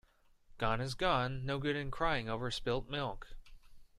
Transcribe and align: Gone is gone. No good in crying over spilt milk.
Gone 0.57 0.81
is 0.81 0.95
gone. 0.95 1.45
No 1.45 1.59
good 1.59 1.75
in 1.75 1.91
crying 1.91 2.27
over 2.27 2.49
spilt 2.49 2.89
milk. 2.89 3.35